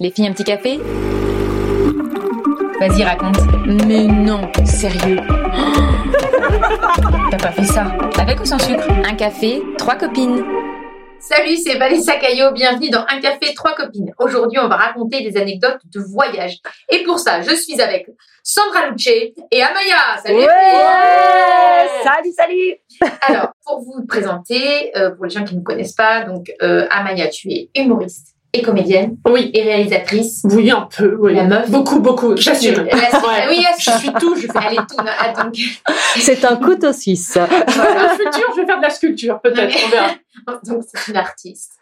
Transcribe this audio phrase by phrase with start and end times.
[0.00, 0.80] Les filles, un petit café?
[2.80, 3.36] Vas-y, raconte.
[3.86, 5.18] Mais non, sérieux.
[7.30, 8.90] T'as pas fait ça Avec ou sans sucre?
[8.90, 10.44] Un café, trois copines.
[11.20, 14.12] Salut, c'est Vanessa Caillot, bienvenue dans Un café, trois copines.
[14.18, 16.56] Aujourd'hui, on va raconter des anecdotes de voyage.
[16.90, 18.08] Et pour ça, je suis avec
[18.42, 20.18] Sandra Luce et Amaya.
[20.24, 20.44] Salut
[22.02, 22.74] Salut, salut
[23.20, 26.88] Alors, pour vous présenter, euh, pour les gens qui ne me connaissent pas, donc euh,
[26.90, 29.50] Amaya, tu es humoriste et comédienne Oui.
[29.52, 30.42] et réalisatrice.
[30.44, 31.34] Oui, un peu, oui.
[31.34, 31.70] La meuf.
[31.70, 32.36] Beaucoup, beaucoup.
[32.36, 32.78] J'assume.
[32.84, 33.46] Ouais.
[33.50, 34.58] Oui, Je suis tout, je fais.
[34.68, 34.96] Elle est tout.
[34.98, 35.54] ah, donc,
[36.16, 37.34] C'est un couteau suisse.
[37.34, 40.10] Dans le futur, je vais faire de la sculpture, peut-être, on verra.
[40.66, 41.72] donc c'est une artiste.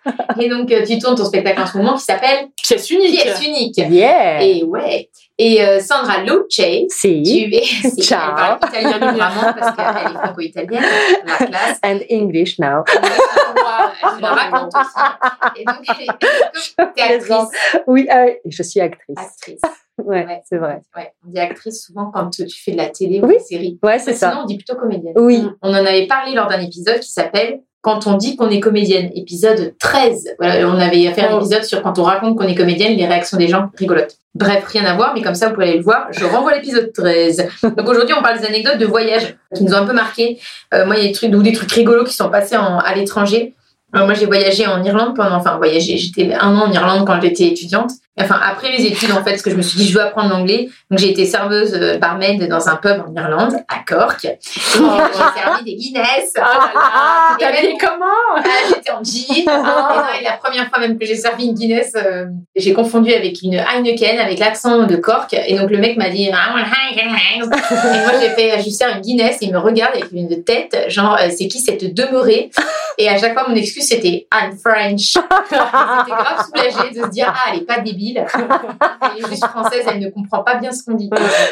[0.40, 3.20] Et donc, euh, tu tournes ton spectacle en ce moment qui s'appelle Pièce unique.
[3.20, 3.76] Pièce unique.
[3.78, 5.08] Yeah Et ouais.
[5.44, 6.60] Et euh, Sandra Luce,
[6.90, 7.22] Si.
[7.22, 7.62] tu es.
[8.02, 8.30] Ciao.
[8.30, 10.84] Elle parle italien couramment parce qu'elle est franco-italienne,
[11.26, 11.78] la classe.
[11.84, 12.84] And English now.
[12.86, 15.60] Je la raconte aussi.
[15.60, 16.86] Et donc, t'es
[17.18, 17.48] plaisante.
[17.52, 17.82] actrice.
[17.88, 19.16] Oui, euh, je suis actrice.
[19.18, 19.60] Actrice.
[19.98, 20.42] Ouais, Ouais.
[20.48, 20.80] c'est vrai.
[20.96, 21.12] Ouais.
[21.26, 23.34] On dit actrice souvent quand tu fais de la télé ou Oui.
[23.34, 23.78] des séries.
[23.82, 24.40] Ouais, c'est Sinon, ça.
[24.42, 25.14] on dit plutôt comédienne.
[25.16, 25.44] Oui.
[25.60, 29.10] On en avait parlé lors d'un épisode qui s'appelle Quand on dit qu'on est comédienne,
[29.16, 30.36] épisode 13.
[30.38, 31.40] Voilà, on avait fait un Oh.
[31.40, 34.16] épisode sur quand on raconte qu'on est comédienne, les réactions des gens rigolotes.
[34.34, 36.06] Bref, rien à voir, mais comme ça, vous pouvez aller le voir.
[36.12, 37.48] Je renvoie l'épisode 13.
[37.76, 40.38] Donc aujourd'hui, on parle des anecdotes de voyage qui nous ont un peu marqué.
[40.72, 42.78] Euh, moi, il y a des trucs, ou des trucs rigolos qui sont passés en-
[42.78, 43.52] à l'étranger.
[43.94, 45.96] Euh, moi, j'ai voyagé en Irlande pendant, enfin, voyagé.
[45.98, 47.90] J'étais un an en Irlande quand j'étais étudiante.
[48.20, 50.30] Enfin, après mes études, en fait, parce que je me suis dit, je veux apprendre
[50.30, 50.68] l'anglais.
[50.90, 54.24] Donc, j'ai été serveuse euh, barmaid dans un pub en Irlande, à Cork.
[54.26, 56.32] Et j'ai servi des Guinness.
[56.36, 58.04] Oh là là, même- comment
[58.36, 59.34] Ah, j'étais en jean.
[59.34, 63.12] Et, non, et la première fois même que j'ai servi une Guinness, euh, j'ai confondu
[63.14, 65.32] avec une Heineken avec l'accent de Cork.
[65.34, 67.14] Et donc le mec m'a dit Ah, Heineken.
[67.44, 70.76] Et moi j'ai fait, je sers une Guinness et il me regarde avec une tête,
[70.88, 72.50] genre euh, c'est qui cette demeurée?
[72.98, 75.12] Et à chaque fois mon excuse c'était I'm French.
[75.50, 78.18] J'étais grave soulagée de se dire Ah, elle est pas débile.
[78.18, 81.10] Est juste française, elle ne comprend pas bien ce qu'on dit.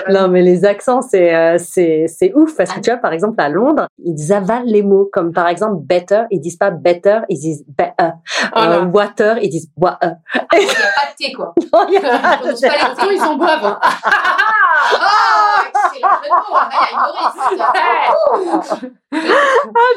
[0.08, 3.40] Non, mais les accents, c'est euh, c'est c'est ouf parce que tu vois, par exemple,
[3.40, 7.38] à Londres, ils avalent les mots comme par exemple better, ils disent pas better, ils
[7.38, 8.12] disent better.
[8.54, 8.70] Oh là.
[8.78, 10.14] Euh, water, ils disent water.
[10.52, 11.54] Il n'y a pas de thé quoi.
[11.72, 13.14] Non, il a pas de- pas les Pourtant, T.
[13.14, 13.78] ils en boivent.
[16.02, 16.20] Ah,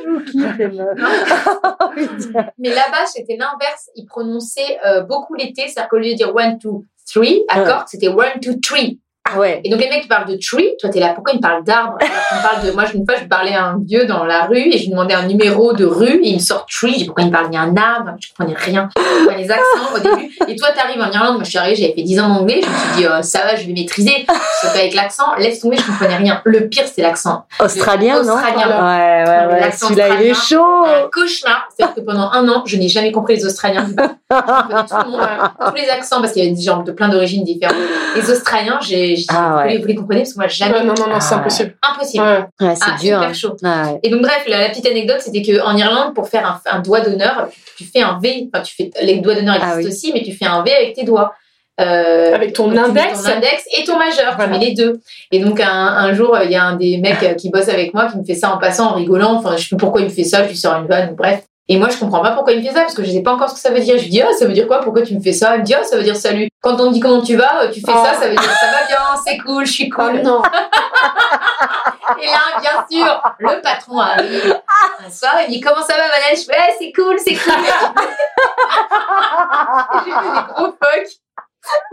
[0.03, 0.97] je vous kiffe, les meufs.
[2.57, 3.89] Mais là-bas, c'était l'inverse.
[3.95, 7.45] Ils prononçaient euh, beaucoup T, c'est-à-dire qu'au lieu de dire one, two, three.
[7.65, 8.99] Cork, c'était one, two, three.
[9.25, 9.61] Ah ouais.
[9.63, 11.63] Et donc, les mecs qui parlent de tree, toi, t'es là, pourquoi ils me parlent
[11.63, 12.71] d'arbre qu'on parle de...
[12.71, 15.13] Moi, une fois, je parlais à un vieux dans la rue et je lui demandais
[15.13, 16.91] un numéro de rue et il me sort tree.
[16.93, 18.11] Je dis, pourquoi il me parle Il y a un arbre?
[18.19, 18.89] Je comprenais rien.
[19.27, 20.29] Ouais, les accents au début?
[20.49, 21.35] Et toi, t'arrives en Irlande.
[21.35, 22.61] Moi, je suis arrivée, j'avais fait 10 ans d'anglais.
[22.61, 24.25] Je me suis dit, euh, ça va, je vais maîtriser.
[24.61, 26.41] Sauf qu'avec l'accent, laisse tomber, je comprenais rien.
[26.43, 27.45] Le pire, c'est l'accent.
[27.61, 28.33] Australien, non?
[28.33, 28.67] Australien.
[28.67, 29.59] Ouais, ouais, ouais.
[29.61, 30.61] L'accent Celui-là, il est chaud.
[30.85, 31.69] un cauchemar.
[31.75, 33.87] C'est-à-dire que pendant un an, je n'ai jamais compris les Australiens.
[33.87, 33.93] Je
[34.35, 36.91] comprenais tout le monde, euh, tous les accents, parce qu'il y avait des gens de
[36.91, 37.77] plein d'origines différentes.
[38.15, 39.63] Les Australiens, j'ai, Ah ouais.
[39.63, 40.73] vous, les, vous les comprenez Parce que moi, jamais.
[40.73, 41.37] Ouais, non, non, non, c'est Ah.
[41.39, 41.75] impossible.
[41.93, 42.23] Impossible.
[42.23, 42.67] Ouais.
[42.67, 42.99] Ouais, c'est Ah, dur.
[42.99, 43.33] super hein.
[43.33, 43.55] chaud.
[43.61, 43.99] Ouais.
[44.03, 47.01] Et donc, bref, la, la petite anecdote, c'était qu'en Irlande, pour faire un, un doigt
[47.01, 47.47] d'honneur,
[47.77, 48.49] tu fais un V.
[48.53, 49.87] Enfin, tu fais, les doigts d'honneur existent Ah oui.
[49.87, 51.33] aussi, mais tu fais un V avec tes doigts.
[51.81, 53.23] Euh, Avec ton index.
[53.23, 54.53] ton index et ton majeur, Voilà.
[54.53, 54.99] tu mets les deux.
[55.31, 58.05] Et donc un, un jour, il y a un des mecs qui bosse avec moi
[58.11, 59.33] qui me fait ça en passant, en rigolant.
[59.37, 61.43] Enfin, je sais plus pourquoi il me fait ça, je lui sors une vanne, bref.
[61.69, 63.31] Et moi, je comprends pas pourquoi il me fait ça, parce que je sais pas
[63.33, 63.97] encore ce que ça veut dire.
[63.97, 64.81] Je lui dis, ah, ça veut dire quoi?
[64.81, 65.55] Pourquoi tu me fais ça?
[65.55, 66.49] Il me dit, ah, ça veut dire salut.
[66.61, 68.03] Quand on te dit comment tu vas, euh, tu fais Oh.
[68.05, 70.21] ça, ça veut dire ça va bien, c'est cool, je suis Oh cool.
[70.21, 70.41] non.
[72.21, 74.59] Et là, bien sûr, le patron arrive.
[75.05, 76.35] Un soir, il dit, comment ça va, Vanessa?
[76.35, 77.53] Je fais, c'est cool, c'est cool.
[80.05, 81.07] J'ai fait des gros fuck.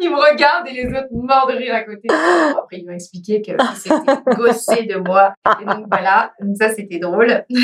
[0.00, 2.08] Il me regarde et les autres morts de rire à côté.
[2.10, 3.96] Après, ils m'ont expliqué que c'était
[4.36, 5.34] gossé de moi.
[5.60, 7.44] Et donc voilà, donc ça c'était drôle.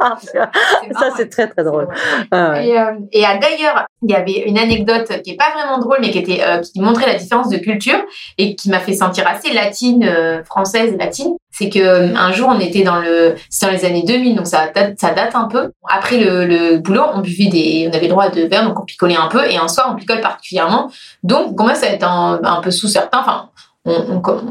[0.00, 1.88] Ah, Ça, c'est très, très drôle.
[2.30, 2.68] Ah ouais.
[2.68, 5.98] Et, euh, et euh, d'ailleurs, il y avait une anecdote qui est pas vraiment drôle,
[6.00, 7.98] mais qui était euh, qui montrait la différence de culture
[8.38, 11.34] et qui m'a fait sentir assez latine, euh, française et latine.
[11.58, 14.46] C'est que euh, un jour, on était dans le, c'est dans les années 2000, donc
[14.46, 15.72] ça date, ça date un peu.
[15.88, 19.16] Après le, boulot, on buvait des, on avait le droit de verre, donc on picolait
[19.16, 19.44] un peu.
[19.44, 20.90] Et un soir, on picole particulièrement.
[21.24, 23.20] Donc, on commence à être un, un peu sous certains.
[23.20, 23.50] Enfin,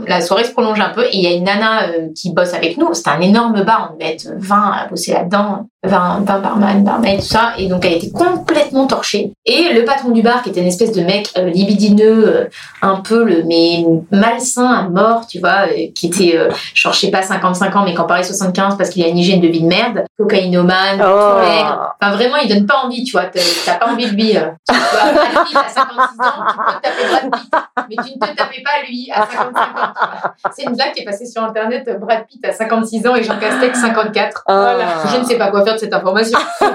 [0.07, 2.53] la soirée se prolonge un peu et il y a une nana euh, qui bosse
[2.53, 2.93] avec nous.
[2.93, 7.19] C'est un énorme bar, on devait être 20 à bosser là-dedans, 20, 20 barman, barmaid,
[7.19, 7.53] tout ça.
[7.57, 9.31] Et donc elle était complètement torchée.
[9.45, 12.45] Et le patron du bar, qui était une espèce de mec euh, libidineux, euh,
[12.81, 16.37] un peu le mais malsain à mort, tu vois, euh, qui était,
[16.73, 19.39] genre je sais pas 55 ans, mais quand paraît 75 parce qu'il a une hygiène
[19.39, 21.03] de vie de merde, cocaïnomane, Oh.
[21.03, 21.95] tout maigre.
[22.01, 23.25] Enfin vraiment, il donne pas envie, tu vois.
[23.25, 24.31] T'as t'as pas envie de lui.
[24.31, 27.53] Tu vois, Brad Pitt à 56 ans, tu peux te taper Brad Pitt,
[27.89, 29.91] mais tu ne te tapais pas lui à 55 ans.
[29.93, 30.07] tu
[30.41, 30.51] vois.
[30.55, 31.89] C'est une blague qui est passée sur internet.
[31.99, 34.43] Brad Pitt à 56 ans et Jean Castex 54.
[34.47, 34.75] Ah.
[35.13, 36.39] Je ne sais pas quoi de cette information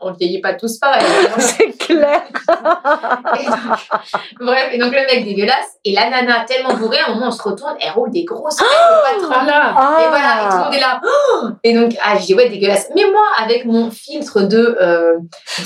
[0.00, 1.02] On vieillit pas tous pareil.
[1.04, 1.36] évidemment.
[1.38, 2.22] C'est clair.
[3.38, 3.56] Et donc,
[4.40, 7.30] bref, et donc le mec dégueulasse, et la nana tellement bourrée, à un moment on
[7.30, 9.28] se retourne, elle roule des grosses patron.
[9.28, 9.74] Voilà.
[10.00, 11.00] Et voilà, et tout le monde est là.
[11.04, 12.88] Oh Et donc, ah, je dis, ouais, dégueulasse.
[12.94, 15.14] Mais moi, avec mon filtre de, euh,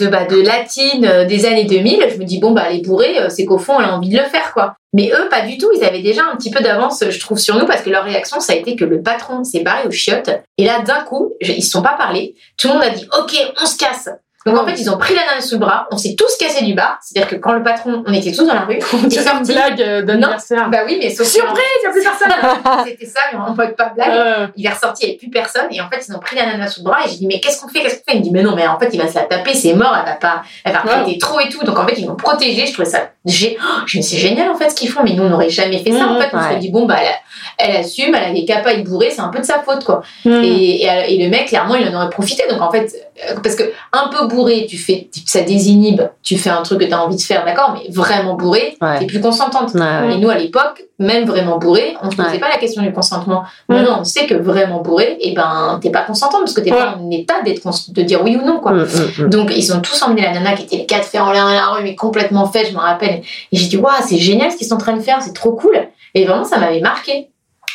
[0.00, 3.18] de, bah, de latine euh, des années 2000, je me dis, bon, bah, les bourrés,
[3.18, 4.76] euh, c'est qu'au fond, elle a envie de le faire, quoi.
[4.96, 5.68] Mais eux, pas du tout.
[5.76, 8.40] Ils avaient déjà un petit peu d'avance, je trouve, sur nous, parce que leur réaction,
[8.40, 10.30] ça a été que le patron s'est barré aux chiottes.
[10.56, 12.34] Et là, d'un coup, ils se sont pas parlé.
[12.56, 14.08] Tout le monde a dit, OK, on se casse.
[14.46, 15.86] Donc, en fait, ils ont pris la nana sous le bras.
[15.90, 16.98] On s'est tous cassés du bar.
[17.02, 18.78] C'est-à-dire que quand le patron, on était tous dans la rue.
[18.94, 20.70] On il est dirait une blague euh, d'anniversaire.
[20.70, 22.84] Bah oui, mais sauf Surprise, il n'y a plus personne.
[22.86, 24.08] C'était ça, mais en mode pas blague.
[24.10, 25.66] Euh, Il est ressorti, il n'y avait plus personne.
[25.70, 26.98] Et en fait, ils ont pris la nana sous le bras.
[27.04, 28.16] Et j'ai dit, mais qu'est-ce qu'on fait Qu'est-ce qu'on fait?
[28.16, 29.94] Il me dit, mais non, mais en fait, il va se la taper, c'est mort,
[29.98, 31.18] elle va pas, elle va Ouais.
[31.18, 31.64] trop et tout.
[31.64, 32.66] Donc en fait, ils m'ont protégé.
[32.66, 35.02] Je trouvais ça, j'ai, oh, je me suis génial en fait ce qu'ils font.
[35.02, 36.06] Mais nous, on n'aurait jamais fait ça.
[36.06, 36.58] en Mhm, fait, on se ouais.
[36.58, 39.40] dit, bon, bah, elle, elle assume, elle avait qu'à pas y bourrer, c'est un peu
[39.40, 40.02] de sa faute, quoi.
[40.24, 40.42] hmm.
[40.44, 42.44] Et, et, et le mec, clairement, il en aurait profité.
[42.48, 42.94] Donc en fait,
[43.42, 46.92] parce que un peu bourré, tu fais, ça désinhibe, tu fais un truc que tu
[46.92, 48.98] as envie de faire, d'accord, mais vraiment bourré, Ouais.
[48.98, 49.72] t'es plus consentante.
[49.74, 50.14] Ouais, ouais.
[50.14, 53.44] Et nous, à l'époque, même vraiment bourré, on se posait pas la question du consentement.
[53.68, 53.74] Mm.
[53.74, 56.96] Maintenant, on sait que vraiment bourré, et ben, t'es pas consentante parce que t'es pas
[56.98, 58.72] en état d'être de dire oui ou non, quoi.
[58.72, 59.30] Mm, mm, mm.
[59.30, 61.52] Donc, ils ont tous emmené la nana qui était les quatre fers en l'air dans
[61.52, 63.22] la rue, mais complètement faite, je me rappelle.
[63.52, 65.52] Et j'ai dit, waouh, c'est génial ce qu'ils sont en train de faire, c'est trop
[65.52, 65.76] cool.
[66.14, 67.30] Et vraiment, ça m'avait marqué.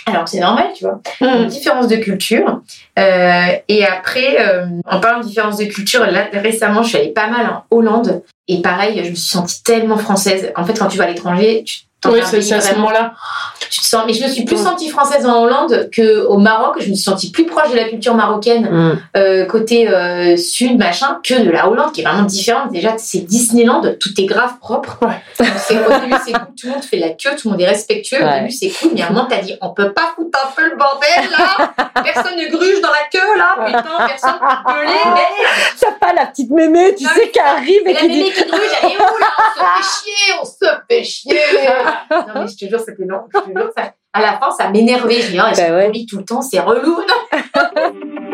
[0.06, 1.02] Alors, c'est normal, tu vois.
[1.22, 2.62] Une différence de culture.
[2.98, 7.10] Euh, et après, euh, en parlant de différence de culture, là, récemment, je suis allée
[7.10, 8.24] pas mal en Hollande.
[8.48, 10.52] Et pareil, je me suis sentie tellement française.
[10.56, 13.14] En fait, quand tu vas à l'étranger, tu Oui, c'est à ce moment-là.
[13.70, 14.04] tu te sens.
[14.08, 16.76] Mais je me suis plus sentie française en Hollande qu'au Maroc.
[16.80, 19.00] Je me suis sentie plus proche de la culture marocaine Mm.
[19.18, 22.72] euh, côté euh, sud, machin, que de la Hollande, qui est vraiment différente.
[22.72, 24.98] Déjà, c'est Disneyland, tout est grave propre.
[25.04, 25.22] Ouais.
[25.40, 27.62] Donc, c'est- au début, c'est cool, tout le monde fait la queue, tout le monde
[27.62, 28.22] est respectueux.
[28.22, 28.40] Au Ouais.
[28.40, 30.64] début, c'est cool, mais à un moment, t'as dit, on peut pas foutre un peu
[30.70, 35.18] le bordel, là Personne ne gruge dans la queue, là Putain, personne peut gueuler, merde
[35.80, 38.08] T'as pas la petite mémé, tu Non, sais, mais qui arrive et Et la dit
[38.08, 39.28] mémé qui gruge, elle est où, là?
[39.38, 41.40] On se fait chier, on se fait chier
[42.12, 43.22] Non, mais je te jure, c'était long.
[43.34, 43.94] Je te jure, ça...
[44.14, 45.22] À la fin, ça m'énervait.
[45.22, 46.06] Je dis, oh, Bah ouais.
[46.10, 47.00] tout le temps, c'est relou.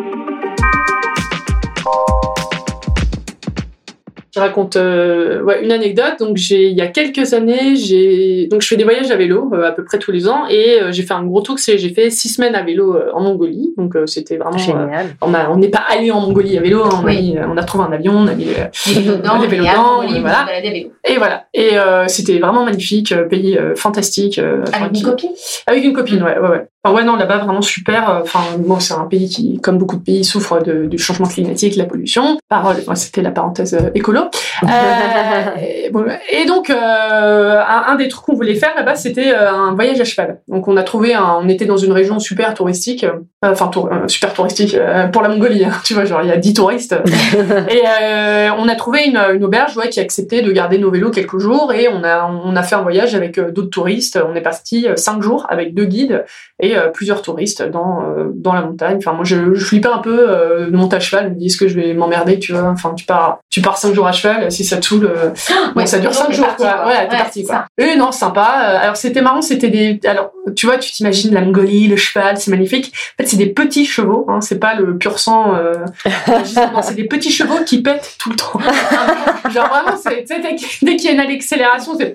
[4.38, 6.20] Je raconte euh, ouais, une anecdote.
[6.20, 9.50] Donc, j'ai, il y a quelques années, j'ai, donc je fais des voyages à vélo
[9.52, 11.58] euh, à peu près tous les ans et euh, j'ai fait un gros tour.
[11.58, 13.74] C'est, j'ai fait six semaines à vélo en Mongolie.
[13.78, 14.58] Donc, c'était vraiment.
[14.60, 15.16] Génial.
[15.22, 16.84] on a, on n'est pas allé en Mongolie à vélo.
[16.84, 17.22] hein, on, a Oui.
[17.34, 18.50] mis, on a trouvé un avion, on a mis.
[18.50, 20.46] euh, les vélos dedans, et voilà.
[21.04, 21.46] et voilà.
[21.56, 21.72] Et
[22.08, 24.40] c'était vraiment magnifique, pays fantastique.
[24.40, 25.32] Avec qui- une copine?
[25.66, 26.66] Avec une copine, ouais, ouais, ouais.
[26.94, 28.10] Ouais, non, là-bas, vraiment super.
[28.10, 28.40] euh, Enfin,
[28.80, 32.38] c'est un pays qui, comme beaucoup de pays, souffre du changement climatique, la pollution.
[32.50, 34.22] Parole, c'était la parenthèse euh, écolo.
[34.64, 39.34] Euh, et, bon, et donc, euh, un, un des trucs qu'on voulait faire là-bas, c'était
[39.34, 40.40] euh, un voyage à cheval.
[40.48, 43.06] Donc, on a trouvé un, on était dans une région super touristique,
[43.44, 44.78] enfin, tour- super touristique
[45.12, 46.96] pour la Mongolie, hein, tu vois, genre, il y a 10 touristes.
[47.70, 47.82] et
[48.58, 51.72] on a trouvé une, une auberge, ouais, qui acceptait de garder nos vélos quelques jours
[51.74, 54.20] et on a, on a fait un voyage avec d'autres touristes.
[54.28, 56.26] On est parti cinq jours avec deux guides
[56.62, 58.02] et plusieurs touristes dans,
[58.34, 58.98] dans la montagne.
[58.98, 60.28] Enfin, moi, je, je flippais un peu
[60.70, 61.26] de monter à cheval.
[61.26, 62.70] Je me dis, est-ce que je vais m'emmerder, tu vois?
[62.70, 65.06] Enfin, tu pars, tu pars cinq jours à cheval, si ça te saoule.
[65.06, 65.30] euh,
[65.76, 66.74] bon, Ouais, ça dure cinq cinq jours, jours, t'es quoi.
[66.74, 66.92] parti, quoi.
[67.02, 67.96] Ouais, t'es parti, quoi.
[67.98, 68.56] non, sympa.
[68.64, 70.00] Euh, Alors, c'était marrant, c'était des.
[70.06, 72.92] Alors, tu vois, tu t'imagines la Mongolie, le cheval, c'est magnifique.
[73.20, 75.56] En fait, c'est des petits chevaux, hein, c'est pas le pur sang.
[75.56, 75.74] Euh,
[76.82, 78.60] c'est des petits chevaux qui pètent tout le temps.
[79.50, 82.14] Genre vraiment, c'est, dès, qu'il- y a une accélération, c'est.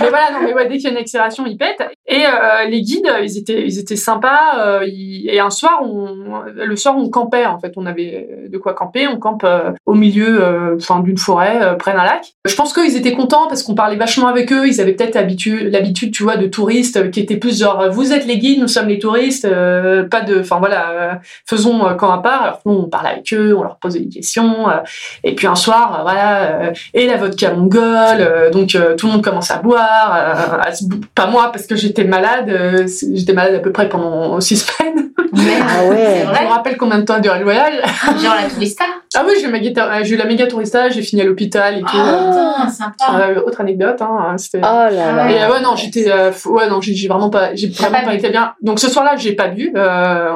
[0.00, 1.82] Mais voilà, non, mais ouais, dès qu'il y a une accélération, ils pètent.
[2.06, 4.58] Et euh, les guides, ils étaient, ils étaient sympas.
[4.58, 7.46] euh, ils- et un soir, on, le soir, on campait.
[7.46, 9.06] En fait, on avait de quoi camper.
[9.08, 12.34] On campe euh, au milieu, euh, enfin, d'une forêt, euh, près d'un lac.
[12.46, 14.66] Je pense qu'ils étaient contents parce qu'on parlait vachement avec eux.
[14.66, 18.26] Ils avaient peut-être l'habitude, tu vois, de touristes euh, qui étaient plus genre, vous êtes
[18.26, 19.44] les guides, nous sommes les touristes.
[19.44, 21.12] euh, pas de, enfin voilà, euh,
[21.48, 22.42] faisons euh, camp à part.
[22.42, 24.68] Alors nous, on parlait avec eux, on leur posait des questions.
[24.68, 24.78] euh,
[25.24, 29.06] et puis un soir, euh, voilà, euh, et la vodka mongole, euh, donc euh, tout
[29.06, 30.14] le monde commence à boire.
[30.16, 30.74] euh,
[31.14, 35.05] pas moi parce que j'étais malade, euh, j'étais malade à peu près pendant six semaines.
[35.36, 36.24] Merde, Ah ouais.
[36.26, 37.74] Je me rappelle combien de temps a duré le voyage.
[38.22, 38.84] Genre la tourista.
[39.14, 41.78] Ah oui, j'ai eu, ma guita- j'ai eu la méga tourista, j'ai fini à l'hôpital
[41.78, 41.86] et tout.
[41.96, 43.20] Ah, sympa.
[43.28, 44.58] Euh, autre anecdote, hein, c'était.
[44.58, 45.30] Oh là là.
[45.30, 48.28] Et euh, ouais non j'étais euh, ouais non j'ai vraiment pas j'ai vraiment pas été
[48.30, 50.30] bien donc ce soir-là j'ai pas bu euh,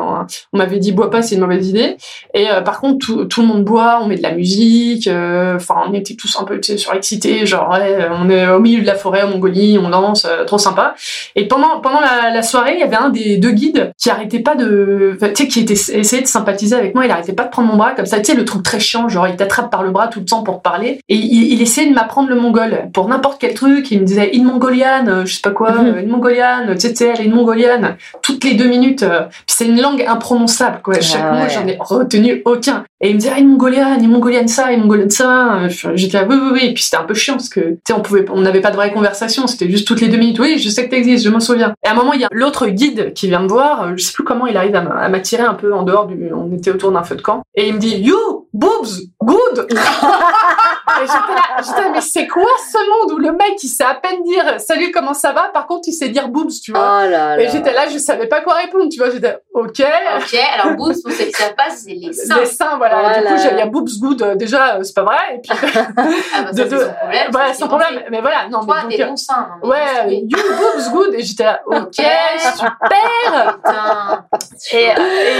[0.53, 1.97] on m'avait dit bois pas c'est une mauvaise idée
[2.35, 5.57] et euh, par contre tout, tout le monde boit on met de la musique euh,
[5.57, 8.81] enfin on était tous un peu tu sais surexcités genre ouais on est au milieu
[8.83, 10.95] de la forêt en Mongolie on danse euh, trop sympa
[11.37, 14.41] et pendant pendant la, la soirée il y avait un des deux guides qui arrêtait
[14.41, 14.90] pas de
[15.21, 17.05] tu sais, qui était essayait de sympathiser avec moi.
[17.07, 18.19] Il arrêtait pas de prendre mon bras comme ça.
[18.21, 20.43] Tu sais, le truc très chiant, genre il t'attrape par le bras tout le temps
[20.43, 21.01] pour te parler.
[21.09, 23.91] Et il, il essayait de m'apprendre le mongol pour n'importe quel truc.
[23.91, 25.99] Il me disait une mongoliane, je sais pas quoi, Mhm.
[26.01, 27.97] une mongoliane, tu sais, tu sais, elle est une mongoliane.
[28.23, 29.03] Toutes les deux minutes.
[29.03, 31.01] euh, puis c'est une langue imprononçable, quoi.
[31.01, 31.49] Chaque Ah ouais.
[31.51, 32.85] j'en ai retenu aucun.
[33.03, 35.61] Et il me disait, ah, une mongoliane, une mongoliane ça, une mongoliane ça.
[35.63, 36.61] Euh, J'étais là, oui, oui, oui.
[36.67, 38.71] Et puis c'était un peu chiant parce que, tu sais, on pouvait, on n'avait pas
[38.71, 39.47] de vraie conversation.
[39.47, 40.39] C'était juste toutes les deux minutes.
[40.39, 41.73] Oui, je sais que t'existes, je m'en souviens.
[41.85, 43.83] Et à un moment, il y a l'autre guide qui vient me voir.
[43.85, 46.07] euh, Je sais plus comment il arrive à m- à m'attirer un peu en dehors
[46.07, 47.43] du, on était autour d'un feu de camp.
[47.55, 48.89] Et il me dit, you, boobs,
[49.23, 49.67] good.
[51.01, 53.85] Et j'étais là, j'étais là, mais c'est quoi ce monde où le mec, il sait
[53.85, 55.43] à peine dire salut, comment ça va?
[55.55, 57.07] Par contre, il sait dire boobs, tu Oh vois.
[57.07, 57.41] là là.
[57.43, 59.09] Et j'étais là, je savais pas quoi répondre, tu vois.
[59.11, 59.81] J'étais, ok.
[59.81, 62.39] Ok, alors boobs, pour ceux qui savent pas, c'est les seins.
[62.41, 63.21] Les seins, voilà.
[63.21, 65.17] Du coup, il y a boobs good, euh, déjà, euh, c'est pas vrai.
[65.37, 65.53] Et puis,
[65.97, 67.29] Ah bah ça, de- problème.
[67.31, 68.03] voilà, c'est sans problème.
[68.11, 68.61] Mais voilà, non.
[68.65, 69.49] Toi, mais donc, t'es euh, bon sein.
[69.63, 71.15] non, mais Ouais, you boobs good.
[71.15, 71.95] Et j'étais là, ok, Ok.
[71.95, 73.57] super.
[73.57, 74.25] Putain.
[74.73, 74.89] Et,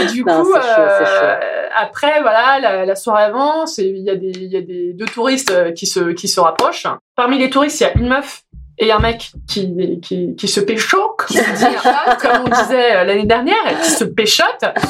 [0.03, 1.35] et du Non, coup, chaud, euh,
[1.75, 4.93] après, voilà, la, la soirée avance et il y a des, il y a des
[4.93, 6.87] deux touristes euh, qui se, qui se rapprochent.
[7.15, 8.41] Parmi les touristes, il y a une meuf
[8.81, 11.65] et un mec qui, qui, qui se pécho, comme on, dit,
[12.21, 14.47] comme on disait euh, l'année dernière, qui se péchote,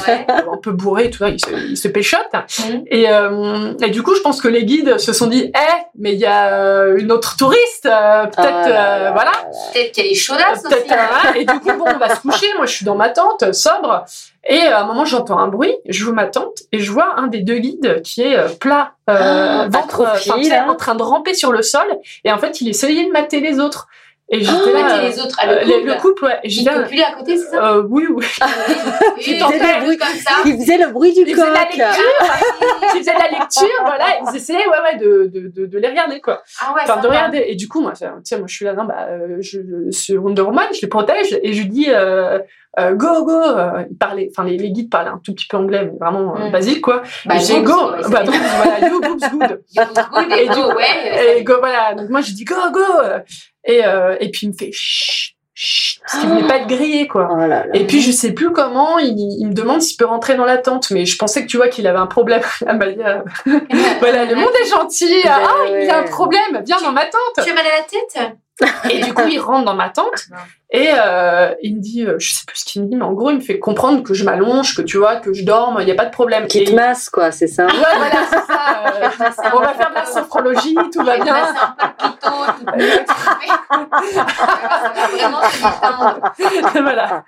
[0.08, 0.26] Ouais.
[0.28, 2.26] un peu bourré, tout ça, il se, il se péchote.
[2.86, 6.14] Et, euh, et du coup, je pense que les guides se sont dit, eh, mais
[6.14, 9.30] il y a euh, une autre touriste, euh, peut-être, euh, là voilà.
[9.30, 9.50] là là.
[9.72, 10.94] Peut-être qu'elle est chaudasse Peut-être aussi.
[10.94, 11.32] hein.
[11.36, 12.46] Et du coup, bon, on va se coucher.
[12.56, 14.04] Moi, je suis dans ma tente, sobre.
[14.48, 15.74] Et euh, à un moment, j'entends un bruit.
[15.88, 18.94] Je vois ma tente et je vois un des deux guides qui est euh, plat,
[19.08, 19.14] euh,
[19.64, 20.66] Ah, ventre, là.
[20.68, 21.86] en train de ramper sur le sol.
[22.24, 23.86] Et en fait, il essayait de mater les autres.
[24.34, 24.82] Et j'étais Oh, là.
[24.84, 25.36] mater euh, les autres.
[25.38, 25.86] Ah, le couple.
[25.86, 26.38] le couple, ouais.
[26.42, 28.24] Et Il j'étais peut là, plus à côté, c'est ça euh, oui, oui.
[29.20, 30.30] Qui il fait le- comme ça.
[30.46, 31.54] Il faisait le bruit du Il faisait coq.
[31.54, 32.04] la lecture.
[32.94, 34.04] Ils faisaient la lecture, voilà.
[34.30, 36.42] Ils essayaient, ouais, ouais, de, de, de, de les regarder, quoi.
[36.62, 37.44] Ah ouais, Enfin, de regarder.
[37.46, 39.06] Et du coup, moi, tu sais, moi, je suis là, non, bah,
[39.40, 42.38] je, je suis Wonder Woman, je les protège, et je dis, euh,
[42.78, 43.32] euh, go, go.
[43.32, 46.34] euh, ils parlaient, enfin, les, les guides parlaient un tout petit peu anglais, mais vraiment
[46.36, 46.52] euh, Mm.
[46.52, 47.02] basique, quoi.
[47.26, 47.72] Bah, et j'ai go.
[47.92, 49.62] ouais, bah, donc, voilà, you boobs good.
[50.38, 51.36] Et go, ouais.
[51.38, 51.94] Et go, voilà.
[51.94, 52.80] Donc, moi, je dis, go, go.
[53.64, 57.06] Et, euh, et puis, il me fait, chut, chut, parce qu'il voulait pas être grillé,
[57.06, 57.28] quoi.
[57.30, 57.66] Oh là là.
[57.74, 60.56] Et puis je sais plus comment, il, il me demande s'il peut rentrer dans la
[60.58, 62.40] tente, mais je pensais que tu vois qu'il avait un problème.
[62.66, 63.22] Amalia,
[64.00, 65.22] voilà, le monde est gentil.
[65.22, 67.44] Ben Ah, il a un problème, viens dans ma tente.
[67.44, 68.34] Tu as mal à la tête?
[68.90, 70.36] Et du coup, il rentre dans ma tente Non.
[70.72, 73.12] Et euh, il me dit, euh, je sais plus ce qu'il me dit, mais en
[73.12, 75.86] gros, il me fait comprendre que je m'allonge, que tu vois, que je dorme, il
[75.88, 76.46] y a pas de problème.
[76.46, 78.60] Qui te masse, quoi, c'est ça Ouais, voilà, c'est ça.
[78.86, 81.36] euh, on va faire de la sophrologie, tout va bien.
[86.74, 87.24] Voilà.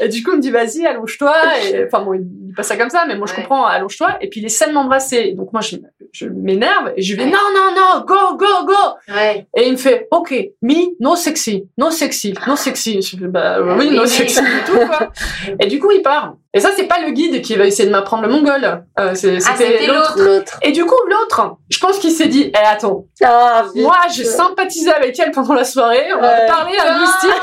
[0.00, 1.34] Et du coup, il me dit, vas-y, allonge-toi.
[1.64, 3.42] Et, enfin, bon, il dit pas ça comme ça, mais moi, je Ouais.
[3.42, 4.16] comprends, allonge-toi.
[4.20, 5.32] Et puis, il essaie de m'embrasser.
[5.32, 5.76] Donc, moi, je,
[6.12, 7.30] je m'énerve et je lui vais, Ouais.
[7.32, 9.14] non, non, non, go, go, go.
[9.14, 9.46] Ouais.
[9.56, 12.85] Et il me fait, ok, me, no sexy, no sexy, no sexy.
[12.94, 15.10] Je fais, bah, oui, no sexy du tout, quoi.
[15.60, 16.34] Et du coup, il part.
[16.54, 18.64] Et ça, c'est pas le guide qui va essayer de m'apprendre le mongol.
[18.64, 20.14] Euh, Ah, c'était l'autre.
[20.18, 20.58] L'autre.
[20.62, 24.90] Et du coup, l'autre, je pense qu'il s'est dit, eh, attends, Ah, moi, j'ai sympathisé
[24.92, 26.46] avec elle pendant la soirée, on a Ouais.
[26.46, 27.42] parlé linguistique.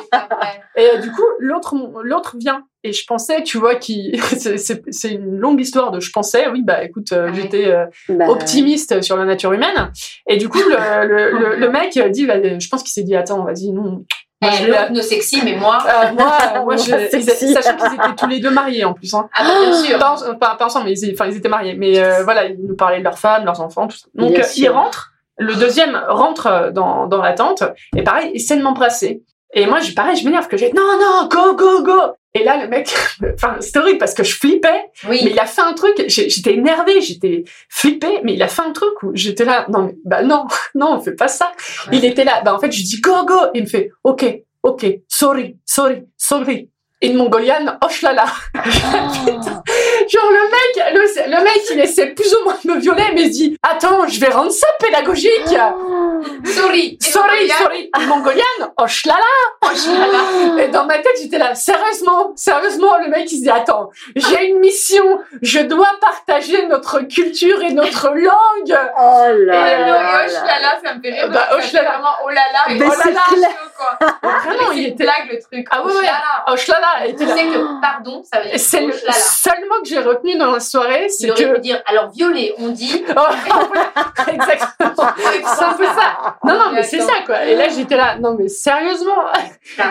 [0.00, 0.62] C'est pas vrai.
[0.76, 2.62] Et euh, du coup, l'autre, l'autre vient.
[2.82, 6.82] Et je pensais, tu vois, qui, c'est, une longue histoire de je pensais, oui, bah
[6.82, 7.34] écoute, euh, Ouais.
[7.34, 9.92] j'étais euh, Bah, optimiste sur la nature humaine.
[10.26, 13.14] Et du coup, le, le, le, le mec dit, bah, je pense qu'il s'est dit,
[13.16, 14.04] attends, vas-y, non.
[14.42, 15.76] Moi, je Eh, l'autre, nos sexy, mais moi.
[15.86, 19.12] euh, moi, euh, moi, je, sachant qu'ils étaient tous les deux mariés en plus.
[19.12, 19.28] Hein.
[19.34, 19.98] Ah bah bien sûr.
[19.98, 21.74] Pas, pas, pas ensemble, mais ils, ils étaient mariés.
[21.74, 24.06] Mais euh, voilà, ils nous parlaient de leurs femmes, leurs enfants, tout ça.
[24.14, 24.64] Donc, Bien euh, sûr.
[24.64, 25.10] ils rentrent.
[25.36, 27.62] Le deuxième rentre euh, dans, dans la tente.
[27.94, 29.22] Et pareil, essaie de m'embrasser.
[29.52, 32.00] Et moi, je, pareil, je m'énerve que j'ai non, non, go, go, go.
[32.34, 32.94] Et là, le mec,
[33.34, 34.84] enfin, c'est horrible parce que je flippais.
[35.04, 35.28] Mais Oui.
[35.32, 39.02] il a fait un truc, j'étais énervée, j'étais flippée, mais il a fait un truc
[39.02, 40.44] où j'étais là, non, mais, bah non,
[40.74, 41.50] non, on fait pas ça.
[41.90, 43.34] Il était là, bah en fait, je dis go, go.
[43.54, 44.24] Il me fait, ok,
[44.62, 46.68] ok, sorry, sorry, sorry.
[47.02, 48.26] Une mongolienne, hoche là là.
[48.54, 53.22] Genre le mec, le, le mec, il essaie plus ou moins de me violer, mais
[53.22, 55.30] il dit, attends, je vais rendre ça pédagogique.
[55.46, 55.72] Sorry.
[56.44, 58.42] Sorry, sorry, une mongolienne,
[58.78, 60.62] hoche là là.
[60.62, 64.48] Et dans ma tête, j'étais là, sérieusement, sérieusement, le mec, il se dit, attends, j'ai
[64.48, 68.78] une mission, je dois partager notre culture et notre langue.
[68.98, 70.44] Oh Et là le là hoche là.
[70.46, 71.28] là là, ça me fait rire.
[71.30, 71.82] Bah, là.
[71.82, 73.48] vraiment oh là là et Mais oh là c'est là.
[73.76, 74.08] quoi.
[74.40, 75.66] Vraiment, Mais il était, blague le truc.
[75.70, 77.36] Ah là là, il Tu était là.
[77.36, 79.12] sais que pardon, ça veut dire C'est le hoche là là.
[79.14, 81.54] seul mot que j'ai retenu dans la soirée, Il c'est aurait que...
[81.54, 83.04] pu dire alors violer, on dit.
[83.16, 83.20] Oh,
[84.32, 85.12] exactement.
[85.56, 86.09] C'est un peu ça.
[86.44, 87.44] Non, non, mais c'est ça, quoi.
[87.44, 89.24] Et là, j'étais là, non, mais sérieusement.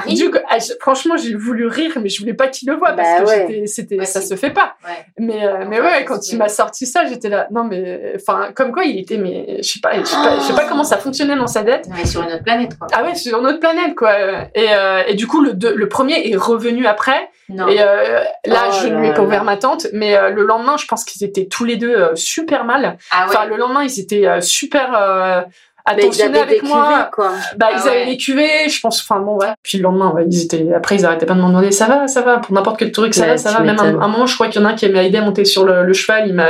[0.08, 3.08] Du coup, ah, franchement, j'ai voulu rire, mais je voulais pas qu'il le voie parce
[3.22, 3.68] Bah que ouais.
[3.68, 4.74] c'était, ça se fait pas.
[4.86, 5.06] Ouais.
[5.18, 8.72] Mais, euh, mais Ouais, quand il m'a sorti ça, j'étais là, non, mais, enfin, comme
[8.72, 11.64] quoi il était, mais, je sais pas, je sais pas, comment ça fonctionnait dans sa
[11.64, 11.88] tête.
[12.02, 12.88] Est sur une autre planète quoi.
[12.94, 13.70] Ah ouais, sur notre planète.
[13.70, 14.14] émotionnel, quoi.
[14.56, 17.30] Et, euh, et du coup, le, deux- le premier est revenu après.
[17.50, 17.68] Non.
[17.68, 20.44] Et euh, là, Oh je là lui ai pas ouvert ma tante, mais euh, le
[20.46, 22.98] lendemain, je pense qu'ils étaient tous les deux super mal.
[23.12, 23.36] Ah ouais.
[23.36, 25.46] Enfin, le lendemain, ils étaient super Mais
[25.92, 26.88] attentionnés avec des moi.
[26.88, 27.32] cuvées, quoi.
[27.58, 29.02] Bah, Ah ils avaient les cuvées, je pense.
[29.02, 29.48] Enfin, bon, ouais.
[29.64, 30.68] Puis le lendemain, ouais, ils étaient.
[30.76, 33.14] Après, ils arrêtaient pas de me demander ça va, ça va, pour n'importe quel truc,
[33.14, 33.60] ça Ouais, va, ça va.
[33.62, 35.22] Même un, un moment, je crois qu'il y en a un qui m'a aidé à
[35.22, 36.28] monter sur le, le cheval.
[36.28, 36.50] Il m'a,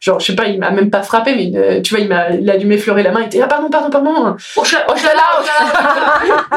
[0.00, 2.30] genre, je sais pas, il m'a même pas frappé, mais euh, tu vois, il m'a,
[2.30, 3.20] il a dû m'effleurer la main.
[3.20, 4.36] Il était ah pardon, pardon, pardon.
[4.56, 6.50] Oh là, oh là là, oh là là.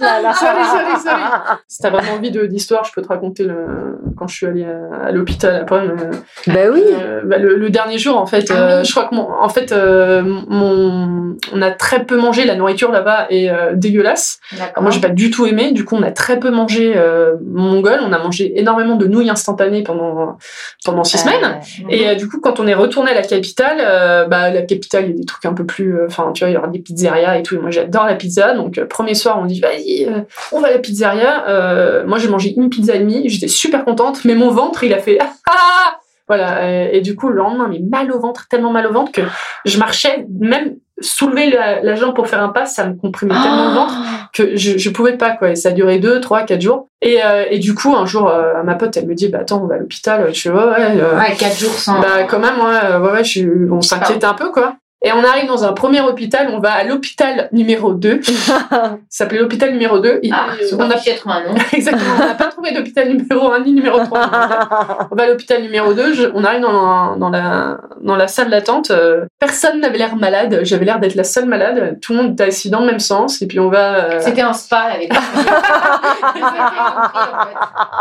[0.00, 0.32] Là, là.
[0.34, 1.22] Sorry, sorry, sorry.
[1.68, 5.06] Si t'as vraiment envie d'histoire, je peux te raconter le, quand je suis allée à,
[5.06, 5.86] à l'hôpital après.
[5.88, 6.82] mais- Bah oui.
[6.90, 8.84] euh, bah, le, le dernier jour, en fait, Ah euh, oui.
[8.84, 12.44] je crois que mon, en fait, euh, mon, on a très peu mangé.
[12.44, 14.38] La nourriture là-bas est euh, dégueulasse.
[14.52, 14.82] D'accord.
[14.82, 15.72] Moi, j'ai pas du tout aimé.
[15.72, 18.00] Du coup, on a très peu mangé euh, mongol.
[18.02, 20.36] On a mangé énormément de nouilles instantanées pendant
[20.84, 21.60] pendant six semaines.
[21.80, 21.90] Mhm.
[21.90, 25.04] Et euh, du coup, quand on est retourné à la capitale, euh, bah la capitale,
[25.04, 26.68] il y a des trucs un peu plus, euh, enfin, tu vois, il y aura
[26.68, 27.56] des pizzerias et tout.
[27.56, 28.54] Et moi, j'adore la pizza.
[28.54, 30.20] Donc, euh, premier soir, on dit, vas-y, euh,
[30.52, 31.48] on va à la pizzeria.
[31.48, 33.28] Euh, moi, j'ai mangé une pizza et demie.
[33.28, 35.18] J'étais super contente, mais mon ventre, il a fait
[35.48, 36.90] ah voilà.
[36.90, 39.22] Et, et du coup, le lendemain, mais mal au ventre, tellement mal au ventre que
[39.64, 43.68] je marchais, même soulever la, la jambe pour faire un pas, ça me comprimait tellement
[43.68, 43.94] le ventre
[44.32, 45.50] que je, je pouvais pas quoi.
[45.50, 46.88] Et ça a duré deux trois quatre jours.
[47.02, 49.62] Et, euh, et du coup un jour euh, ma pote elle me dit bah attends
[49.62, 50.34] on va à l'hôpital.
[50.34, 52.00] Je fais ouais ouais euh, Ouais, 4 jours sans.
[52.00, 54.76] bah quand même ouais euh, ouais, ouais je, suis- on s'inquiète un peu quoi
[55.06, 59.38] et on arrive dans un premier hôpital on va à l'hôpital numéro 2 ça s'appelait
[59.38, 61.54] l'hôpital numéro 2 Et, Ah, euh, on a fiché être un nom.
[61.72, 65.62] exactement on n'a pas trouvé d'hôpital numéro 1 ni numéro 3 on va à l'hôpital
[65.62, 68.90] numéro 2, je- on arrive dans la, dans la, dans la salle d'attente.
[68.90, 71.98] euh, personne n'avait l'air malade, j'avais l'air d'être la seule malade.
[72.02, 73.94] Tout le monde était assis dans le même sens, et puis on va.
[73.94, 75.16] euh, C'était un spa, avait pas.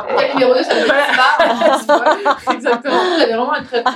[0.09, 2.17] Le numéro 2, ça devait être un spa.
[2.53, 2.93] Exactement.
[2.95, 3.93] On avait vraiment un très très.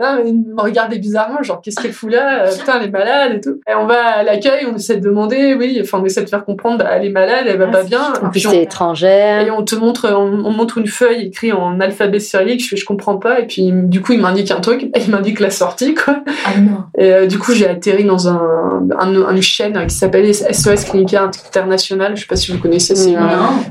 [0.00, 2.90] Ah, mais ils me regardaient bizarrement, genre qu'est-ce qu'elle fout là Euh, Putain, elle est
[2.90, 3.60] malade et tout.
[3.70, 6.44] Et on va à l'accueil, on essaie de demander, oui, enfin on essaie de faire
[6.44, 8.12] comprendre, bah, elle est malade, elle va pas bien.
[8.22, 9.46] En plus, t'es étrangère.
[9.46, 12.62] Et on te montre, on, on montre une feuille écrite en alphabet cyrillique.
[12.62, 13.40] Je fais, je comprends pas.
[13.40, 14.86] Et puis, du coup, il m'indique un truc.
[15.04, 16.20] Il m'indique la sortie, quoi.
[16.46, 16.84] Ah non.
[16.96, 21.24] Et euh, du coup, j'ai atterri dans un, un- une chaîne qui s'appelle SOS Clinica
[21.24, 22.12] International.
[22.16, 22.94] Je sais pas si vous connaissez.
[22.94, 23.18] C'est une-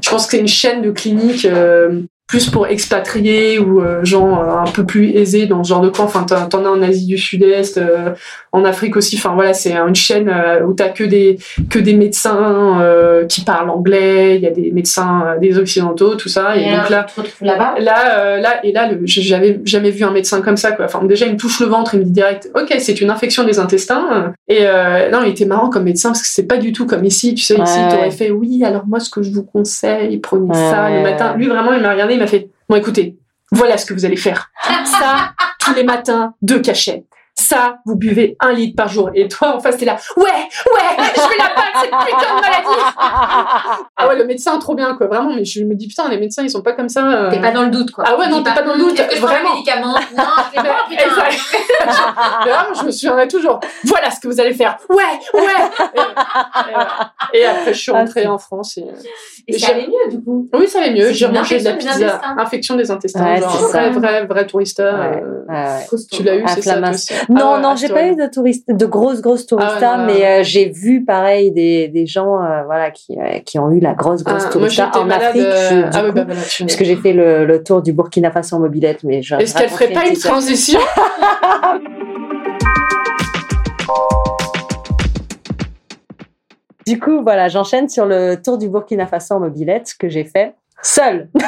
[0.02, 2.02] je pense que c'est une chaîne de cliniques euh,
[2.32, 5.90] plus pour expatriés ou euh, gens euh, un peu plus aisés dans ce genre de
[5.90, 6.06] camp.
[6.06, 8.12] Enfin, t'en as en Asie du Sud-Est, euh,
[8.54, 9.18] en Afrique aussi.
[9.18, 10.34] Enfin voilà, c'est une chaîne
[10.66, 11.38] où t'as que des
[11.70, 12.80] que des médecins
[13.28, 14.38] qui parlent anglais.
[14.38, 16.56] Il y a des médecins des occidentaux, tout ça.
[16.56, 17.06] Et, Et donc là,
[17.42, 17.76] là-bas?
[17.80, 20.86] Là, là et là, j'avais jamais vu un médecin comme ça, quoi.
[20.86, 23.44] Enfin, déjà, il me touche le ventre, il me dit direct, ok, c'est une infection
[23.44, 24.34] des intestins.
[24.48, 24.64] Et
[25.12, 27.36] non, il était marrant comme médecin parce que c'est pas du tout comme ici.
[27.36, 28.12] Tu sais, ici, Ouais, t'aurais ouais.
[28.12, 31.36] fait, oui, alors moi, ce que je vous conseille, prenez ça Ouais, le matin.
[31.38, 33.18] Lui, vraiment, il m'a regardé, m'a fait, bon, écoutez,
[33.52, 34.50] voilà ce que vous allez faire.
[34.86, 37.04] Ça, tous les matins, deux cachets.
[37.34, 39.10] Ça, vous buvez un litre par jour.
[39.16, 42.42] Et toi, en face, t'es là, ouais, ouais, je vais la battre, cette putain de
[42.42, 42.94] maladie.
[43.98, 45.08] Ah ouais, le médecin, trop bien, quoi.
[45.08, 47.08] Vraiment, mais je me dis, putain, les médecins, ils sont pas comme ça.
[47.08, 47.32] euh.
[47.32, 48.04] T'es pas dans le doute, quoi.
[48.06, 49.52] Ah ouais, non, t'es pas dans le doute, que je vraiment.
[49.52, 49.94] un médicament?
[50.16, 51.06] Non, je pas, putain.
[52.46, 53.60] Mais vraiment, je me souviendrai toujours.
[53.86, 54.78] Voilà ce que vous allez faire.
[54.90, 54.96] Ouais,
[55.34, 55.42] ouais.
[55.96, 58.78] Et, et- et après, je suis Ah, rentrée en France.
[58.78, 58.84] Et...
[59.48, 60.48] Et ça allait mieux, du coup.
[60.54, 61.12] Oui, ça allait mieux.
[61.12, 62.16] J'ai mangé de la infection des pizza.
[62.16, 62.36] intestins.
[62.38, 63.24] Infection des intestins.
[63.26, 64.84] Ouais, genre, c'est vrai, vrai, vrai tourista.
[64.84, 65.24] Ouais.
[65.24, 65.98] euh, Ouais.
[66.12, 66.80] Tu l'as eu, c'est ça,
[67.30, 70.26] Non, Ah non, j'ai pas eu de touristes, de grosses, grosses touristas, Ah ouais, mais
[70.26, 73.94] euh, j'ai vu pareil des, des gens, euh, voilà, qui, euh, qui ont eu la
[73.94, 75.24] grosse, grosse Ah, tourista en malade.
[75.30, 75.44] Afrique.
[75.44, 78.56] euh, je- ah coup, bah parce que j'ai fait le, le tour du Burkina Faso
[78.56, 80.80] en mobilette, mais je Est-ce qu'elle ferait pas une transition
[86.88, 90.56] Du coup, voilà, j'enchaîne sur le tour du Burkina Faso en mobilette que j'ai fait
[90.82, 91.30] seule.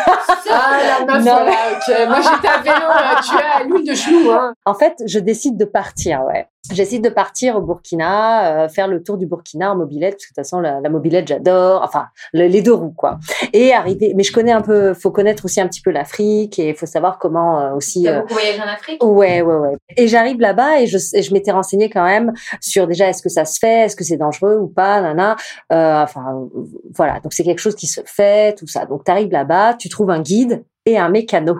[0.56, 1.32] Ah, la meuf, Non.
[1.32, 2.08] voilà, ok.
[2.10, 2.86] Moi, j'étais à vélo,
[3.28, 4.54] tu es à l'huile de chou, hein.
[4.66, 6.48] En fait, je décide de partir, ouais.
[6.72, 10.24] Je décide de partir au Burkina, euh, faire le tour du Burkina en mobilette, parce
[10.26, 11.82] que de toute façon, la, la mobilette, j'adore.
[11.84, 13.20] Enfin, le- les deux roues, quoi.
[13.52, 16.70] Et arriver, mais je connais un peu, faut connaître aussi un petit peu l'Afrique et
[16.70, 18.04] il faut savoir comment euh, aussi.
[18.04, 19.04] T'as euh, beaucoup voyagé en Afrique?
[19.04, 19.76] Ouais, ouais, ouais.
[19.98, 23.30] Et j'arrive là-bas et je, et je m'étais renseignée quand même sur déjà est-ce que
[23.30, 25.36] ça se fait, est-ce que c'est dangereux ou pas, nana.
[25.74, 26.48] Euh, enfin,
[26.96, 27.20] voilà.
[27.20, 28.86] Donc c'est quelque chose qui se fait, tout ça.
[28.86, 31.58] Donc t'arrives là-bas, tu trouves un guide et un mécano.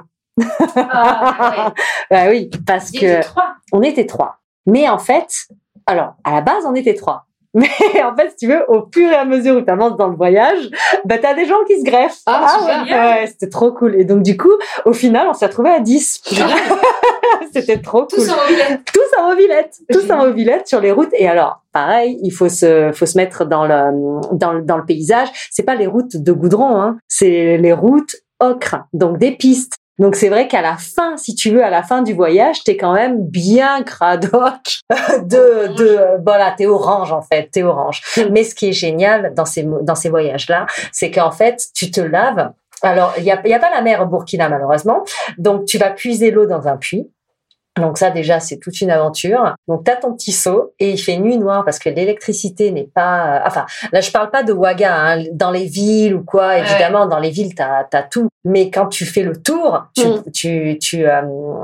[0.78, 1.74] Ah,
[2.10, 3.00] Bah oui, parce ouais.
[3.00, 3.28] que
[3.74, 4.38] on était trois.
[4.66, 5.48] Mais en fait,
[5.86, 7.26] alors, à la base, on était trois.
[7.54, 7.70] Mais
[8.04, 10.16] en fait, si tu veux, au fur et à mesure où tu avances dans le
[10.16, 10.72] voyage,
[11.06, 12.22] bah, t'as des gens qui se greffent.
[12.26, 13.20] Ah, ouais, génial.
[13.20, 13.96] ouais, c'était trop cool.
[13.96, 14.54] Et donc, du coup,
[14.86, 16.24] au final, on s'est retrouvés à 10.
[17.54, 18.18] c'était trop cool.
[18.18, 18.82] Tous en mobilette.
[18.92, 19.80] Tous en mobilette.
[19.92, 21.14] Tous en mobilette sur les routes.
[21.14, 24.86] Et alors, pareil, il faut se, faut se mettre dans le, dans le, dans le
[24.86, 25.28] paysage.
[25.52, 26.98] C'est pas les routes de goudron, hein.
[27.08, 28.78] C'est les routes ocre.
[28.94, 32.02] Donc, des pistes Donc c'est vrai qu'à la fin, si tu veux, à la fin
[32.02, 34.80] du voyage, t'es quand même bien cradoc
[35.24, 38.02] de, de, voilà, t'es orange en fait, t'es orange.
[38.32, 42.02] Mais ce qui est génial dans ces, dans ces voyages-là, c'est qu'en fait, tu te
[42.02, 42.52] laves.
[42.82, 45.04] Alors, il n'y a, y a pas la mer au Burkina, malheureusement.
[45.38, 47.10] Donc, tu vas puiser l'eau dans un puits.
[47.80, 49.56] Donc ça déjà c'est toute une aventure.
[49.68, 52.90] Donc tu as ton petit seau et il fait nuit noire parce que l'électricité n'est
[52.94, 55.24] pas enfin là je parle pas de Ouaga hein.
[55.32, 59.06] dans les villes ou quoi évidemment dans les villes tu as, tout mais quand tu
[59.06, 60.24] fais le tour tu mm.
[60.34, 61.22] tu tu, euh,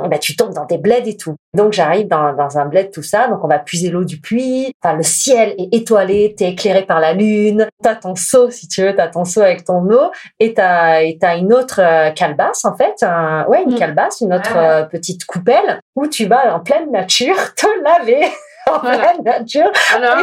[0.09, 1.35] bah, tu tombes dans des bleds et tout.
[1.55, 4.71] Donc j'arrive dans, dans un bled tout ça donc on va puiser l'eau du puits.
[4.83, 8.49] Enfin le ciel est étoilé, tu es éclairé par la lune, tu as ton seau
[8.49, 11.27] si tu veux, tu as ton seau avec ton eau et tu as et tu
[11.27, 13.05] une autre euh, calebasse en fait,
[13.47, 13.79] ouais une mm.
[13.79, 18.29] calebasse, une autre euh, petite coupelle où tu vas en pleine nature te laver
[18.71, 19.71] en pleine nature,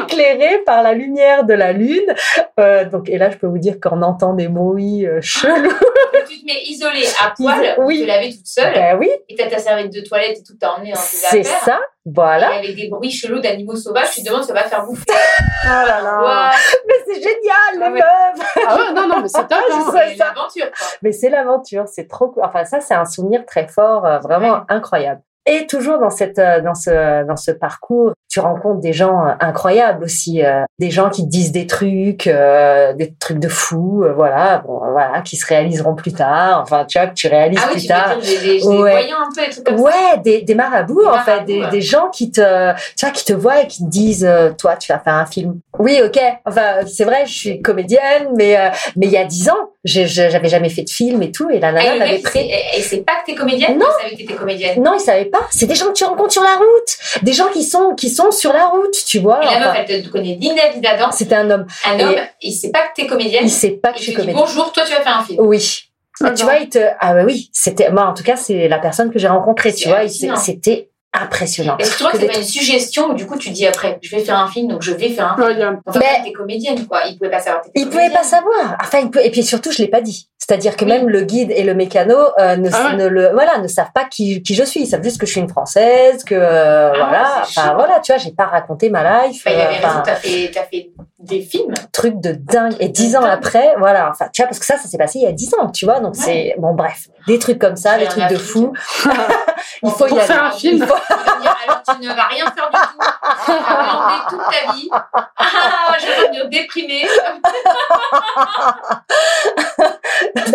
[0.02, 2.14] éclairé par la lumière de la lune.
[2.60, 5.52] Euh, donc, et là, je peux vous dire qu'on entend des bruits euh, chelous.
[6.28, 8.02] tu te mets isolé à poil, oui.
[8.02, 8.72] te laver toute seule.
[8.72, 9.10] Ben oui.
[9.28, 11.80] Et t'as ta serviette de toilette et tout t'as emmené dans tes C'est ça.
[12.04, 12.54] Voilà.
[12.54, 15.04] Et avec des bruits chelous d'animaux sauvages, tu te demandes si ça va faire bouffer.
[15.10, 16.52] oh là là.
[16.86, 18.52] Mais c'est génial, les ah meufs.
[18.64, 19.58] Ah ouais, non, non, mais c'est top.
[19.72, 19.92] Hein.
[19.92, 20.66] c'est l'aventure,
[21.02, 22.44] Mais c'est l'aventure, c'est trop cool.
[22.44, 25.20] Enfin, ça, c'est un souvenir très fort, euh, vraiment incroyable.
[25.48, 29.32] Et toujours dans cette euh, dans ce dans ce parcours, tu rencontres des gens euh,
[29.38, 34.58] incroyables aussi, euh, des gens qui te disent des trucs, des trucs de fou, voilà,
[34.66, 36.60] bon, voilà, qui se réaliseront plus tard.
[36.62, 38.16] Enfin, tu vois que tu réalises ah plus oui, tard.
[38.20, 38.90] Des, des, ouais.
[38.90, 40.16] voyants un peu, des trucs comme ouais, ça.
[40.16, 43.62] des des marabouts en fait, des, des gens qui te tu vois qui te voient
[43.62, 44.28] et qui te disent,
[44.58, 45.60] toi, tu vas faire un film.
[45.78, 46.20] Oui, ok.
[46.44, 48.56] Enfin, c'est vrai, je suis comédienne, mais
[48.96, 51.72] mais il y a dix ans, j'avais jamais fait de film et tout, et la
[51.72, 52.50] nana ah, m'avait pris.
[52.76, 53.78] Et c'est pas que t'es comédienne.
[53.78, 53.86] Non.
[53.86, 54.82] Il savait que t'étais comédienne.
[54.82, 57.48] Non, il savait pas c'est des gens que tu rencontres sur la route, des gens
[57.52, 59.40] qui sont qui sont sur la route, tu vois.
[59.42, 61.12] Et la meuf, elle te connaît d'inévitablement.
[61.12, 61.66] C'était un homme.
[61.84, 63.44] Un homme, il sait pas que t'es comédienne.
[63.44, 64.36] Il sait pas que je suis comédienne.
[64.38, 65.40] bonjour, toi tu vas faire un film.
[65.40, 65.82] Oui.
[66.24, 68.78] Ah, tu vois, il te ah bah oui, c'était moi en tout cas c'est la
[68.78, 70.90] personne que j'ai rencontrée, tu vois, c'était
[71.20, 71.76] impressionnant.
[71.78, 73.98] Est-ce que tu vois que c'est pas une suggestion ou du coup tu dis après,
[74.02, 75.80] je vais faire un film, donc je vais faire un film.
[75.86, 77.02] Enfin, mais t'es comédienne, quoi.
[77.08, 77.62] Il pouvait pas savoir.
[77.74, 78.76] Il pouvait pas savoir.
[78.80, 79.24] Enfin, il peut...
[79.24, 80.28] et puis surtout, je l'ai pas dit.
[80.38, 83.66] C'est-à-dire que même le guide et le mécano euh, ne, ah ne, le, voilà, ne
[83.66, 84.80] savent pas qui, qui je suis.
[84.80, 87.42] Ils savent juste que je suis une française, que euh, ah, voilà.
[87.42, 89.42] Enfin voilà, tu vois, j'ai pas raconté ma life.
[89.44, 90.02] Bah, il y avait raison.
[90.04, 91.74] T'as fait, as fait des films.
[91.92, 92.74] Truc de dingue.
[92.78, 94.08] Et dix ans après, voilà.
[94.10, 95.84] Enfin, tu vois, parce que ça, ça s'est passé il y a dix ans, tu
[95.84, 95.98] vois.
[95.98, 98.72] Donc c'est bon, bref, des trucs comme ça, des trucs de fou.
[99.82, 100.20] il faut y aller.
[100.20, 100.86] faire un film.
[101.08, 102.98] Alors tu ne vas rien faire du tout.
[103.44, 104.88] Tu vas toute ta vie.
[104.92, 107.06] Ah, je vais devenir déprimée.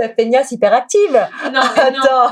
[0.02, 1.28] la feignasse hyperactive.
[1.52, 2.30] Non, mais non.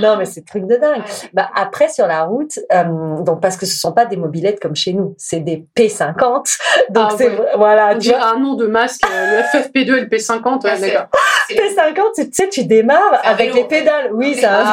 [0.00, 1.02] non, mais c'est truc de dingue.
[1.32, 4.74] Bah, après, sur la route, euh, donc parce que ce sont pas des mobilettes comme
[4.74, 6.58] chez nous, c'est des P50.
[6.90, 7.96] Donc, ah, c'est, voilà.
[7.96, 11.08] Tu as un nom de masque, euh, le FFP2 et le P50, d'accord.
[11.50, 14.10] P50, tu sais, tu démarres avec les pédales.
[14.12, 14.64] Oui, ça.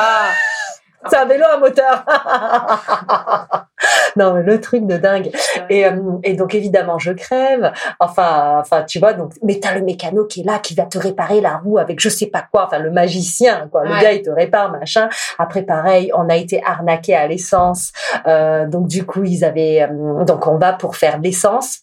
[1.09, 2.05] C'est un vélo à moteur.
[4.15, 5.31] non, mais le truc de dingue.
[5.69, 7.71] Et, euh, et donc évidemment, je crève.
[7.99, 9.13] Enfin, enfin, tu vois.
[9.13, 11.99] Donc, mais t'as le mécano qui est là, qui va te réparer la roue avec
[11.99, 12.65] je sais pas quoi.
[12.65, 13.83] Enfin, le magicien, quoi.
[13.83, 15.09] Le gars, il te répare machin.
[15.39, 17.91] Après, pareil, on a été arnaqué à l'essence.
[18.27, 19.83] Euh, donc du coup, ils avaient.
[19.83, 21.81] Euh, donc on va pour faire l'essence.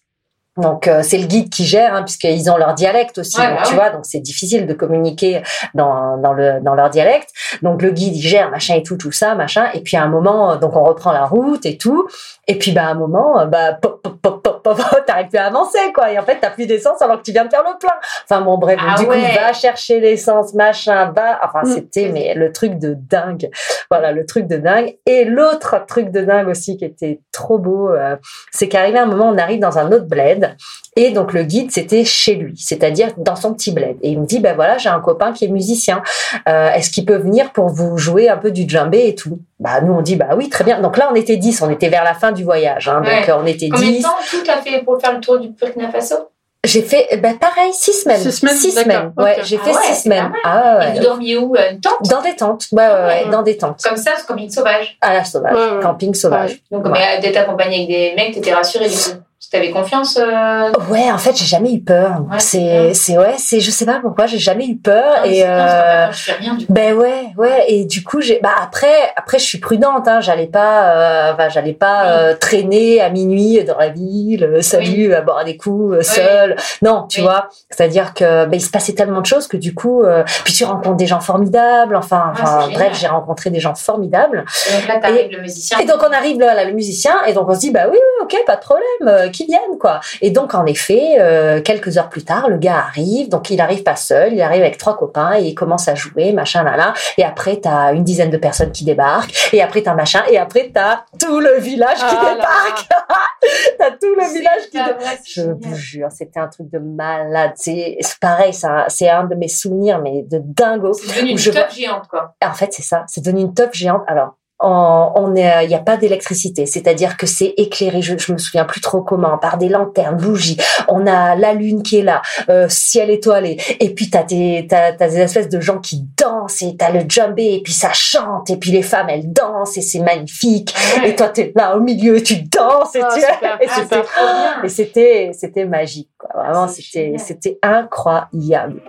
[0.59, 3.63] Donc euh, c'est le guide qui gère, hein, puisqu'ils ont leur dialecte aussi, donc, bah
[3.65, 5.43] tu vois, donc c'est difficile de communiquer
[5.75, 7.31] dans, dans, le, dans leur dialecte.
[7.63, 9.69] Donc le guide il gère machin et tout, tout ça, machin.
[9.75, 12.09] Et puis à un moment, donc on reprend la route et tout.
[12.47, 15.47] Et puis bah à un moment, bah pop, pop, pop, pop, pop t'arrives plus à
[15.47, 16.11] avancer quoi.
[16.11, 17.95] Et en fait t'as plus d'essence alors que tu viens de faire le plein.
[18.25, 21.41] Enfin bon bref, ah du coup va chercher l'essence, machin, va.
[21.45, 21.75] Enfin mm.
[21.75, 23.51] c'était mais le truc de dingue.
[23.91, 24.97] Voilà le truc de dingue.
[25.07, 28.17] Et l'autre truc de dingue aussi qui était trop beau, euh,
[28.51, 30.48] c'est qu'arrivé un moment, on arrive dans un autre bled
[30.97, 33.97] et donc le guide, c'était chez lui, c'est-à-dire dans son petit bled.
[34.03, 36.03] Et il me dit, ben voilà, j'ai un copain qui est musicien.
[36.49, 39.39] Euh, est-ce qu'il peut venir pour vous jouer un peu du djembé et tout?
[39.61, 40.81] Bah nous on dit, bah oui, très bien.
[40.81, 42.89] Donc là on était 10, on était vers la fin du voyage.
[42.89, 43.99] Hein, Donc on était Combien 10.
[43.99, 46.17] de temps tout a fait pour faire le tour du Burkina Faso?
[46.65, 48.21] J'ai fait ben pareil six semaines.
[48.21, 49.13] Six semaines, six semaines.
[49.17, 50.33] Ouais, j'ai ah fait ouais, six semaines.
[50.43, 50.89] Ah ouais.
[50.89, 52.11] Et vous dormiez où Une tente?
[52.11, 52.67] Dans des tentes.
[52.73, 53.81] Ouais, ouais, ouais, dans des tentes.
[53.83, 54.99] Comme ça, c'est comme une sauvage.
[55.01, 56.61] À la sauvage, camping sauvage.
[56.73, 59.23] Donc, mais d'être accompagné avec des mecs, t'étais rassurée du coup.
[59.51, 60.71] T'avais confiance euh...
[60.91, 62.23] Ouais, en fait, j'ai jamais eu peur.
[62.31, 65.21] Ouais, c'est, c'est ouais, c'est, je sais pas pourquoi, j'ai jamais eu peur.
[65.23, 66.73] Ah, et euh, je fais rien du coup.
[66.73, 67.65] ben ouais, ouais.
[67.69, 70.07] Et du coup, j'ai, bah après, après, je suis prudente.
[70.07, 72.09] Hein, j'allais pas, euh, bah, j'allais pas Oui.
[72.11, 76.57] euh, traîner à minuit dans la ville, euh, salut, à boire des coups, euh, seul.
[76.83, 77.27] Non, tu Oui.
[77.27, 77.49] vois.
[77.71, 80.65] C'est-à-dire que, ben, il se passait tellement de choses que du coup, euh, puis tu
[80.67, 81.97] rencontres des gens formidables.
[81.97, 84.45] Enfin, Ah, enfin, bref, j'ai rencontré des gens formidables.
[84.71, 85.79] Et donc là, t'arrives le musicien.
[85.79, 87.97] Et donc on arrive là, là, le musicien, et donc on se dit bah oui,
[87.97, 89.31] oui ok, pas de problème.
[89.47, 90.01] Viennent, quoi.
[90.21, 93.29] Et donc, en effet, euh, quelques heures plus tard, le gars arrive.
[93.29, 96.33] Donc, il arrive pas seul, il arrive avec trois copains et il commence à jouer,
[96.33, 96.95] machin, là, là.
[97.17, 99.51] Et après, t'as une dizaine de personnes qui débarquent.
[99.53, 100.23] Et après, t'as machin.
[100.31, 102.89] Et après, t'as tout le village qui Ah débarque.
[103.79, 105.21] t'as tout le village qui débarque.
[105.25, 107.53] Je vous jure, c'était un truc de malade.
[107.57, 110.93] C'est pareil, ça, c'est un de mes souvenirs, mais de dingo.
[110.93, 112.35] C'est devenu une Je top vois- géante, quoi.
[112.45, 113.05] En fait, c'est ça.
[113.09, 114.03] C'est devenu une top géante.
[114.07, 118.03] Alors, on on est, il n'y a pas d'électricité, c'est-à-dire que c'est éclairé.
[118.03, 120.57] Je, je me souviens plus trop comment, par des lanternes, bougies.
[120.89, 123.57] On a la lune qui est là, euh, ciel étoilé.
[123.81, 127.01] Et puis t'as des, t'as, t'as des espèces de gens qui dansent et t'as le
[127.09, 130.75] djembé et puis ça chante et puis les femmes elles dansent et c'est magnifique.
[131.05, 133.75] Et toi t'es là au milieu et tu danses et Ah, tu super, et ah,
[133.75, 134.05] c'était, super.
[134.05, 134.63] Trop bien.
[134.65, 136.11] et c'était, c'était magique.
[136.19, 136.43] Quoi.
[136.43, 137.21] Vraiment, c'est c'était, génial.
[137.21, 138.83] c'était incroyable.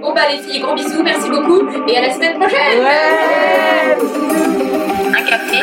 [0.00, 2.82] Bon, bah, les filles, gros bisous, merci beaucoup, et à la semaine prochaine!
[5.32, 5.60] Café,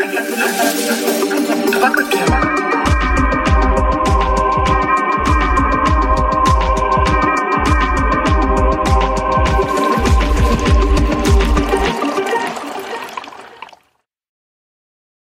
[1.71, 2.48] trois copines.